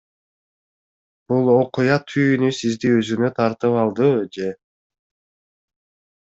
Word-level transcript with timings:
Бул 1.33 1.51
окуя 1.55 1.99
түйүнү 2.13 2.49
сизди 2.61 2.93
өзүнө 3.03 3.31
тартып 3.41 3.79
алдыбы, 3.85 4.27
же? 4.39 4.51